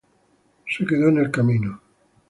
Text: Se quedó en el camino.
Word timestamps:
Se 0.65 0.83
quedó 0.83 1.09
en 1.09 1.17
el 1.19 1.29
camino. 1.29 1.79